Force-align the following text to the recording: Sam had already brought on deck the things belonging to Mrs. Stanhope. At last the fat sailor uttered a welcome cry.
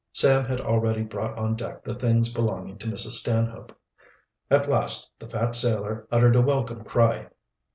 Sam 0.13 0.45
had 0.45 0.59
already 0.59 1.03
brought 1.03 1.37
on 1.37 1.55
deck 1.55 1.83
the 1.83 1.93
things 1.93 2.33
belonging 2.33 2.79
to 2.79 2.87
Mrs. 2.87 3.11
Stanhope. 3.19 3.77
At 4.49 4.67
last 4.67 5.11
the 5.19 5.27
fat 5.29 5.53
sailor 5.53 6.07
uttered 6.11 6.35
a 6.35 6.41
welcome 6.41 6.83
cry. 6.83 7.27